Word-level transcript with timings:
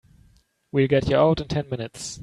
We'll 0.71 0.87
get 0.87 1.09
you 1.09 1.15
out 1.17 1.41
in 1.41 1.47
ten 1.47 1.69
minutes. 1.69 2.19